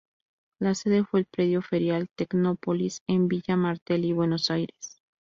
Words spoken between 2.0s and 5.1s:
Tecnópolis, en Villa Martelli, Buenos Aires.